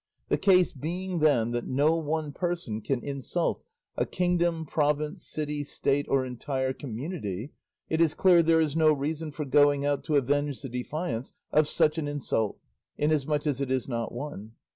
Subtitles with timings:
[0.29, 3.63] The case being, then, that no one person can insult
[3.95, 7.51] a kingdom, province, city, state, or entire community,
[7.87, 11.67] it is clear there is no reason for going out to avenge the defiance of
[11.67, 12.57] such an insult,
[12.97, 14.53] inasmuch as it is not one.